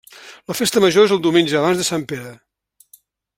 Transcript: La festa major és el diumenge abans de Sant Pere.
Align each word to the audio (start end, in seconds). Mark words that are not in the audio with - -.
La 0.51 0.55
festa 0.59 0.81
major 0.85 1.05
és 1.09 1.13
el 1.17 1.21
diumenge 1.27 1.59
abans 1.61 1.83
de 1.83 1.87
Sant 1.91 2.07
Pere. 2.13 2.33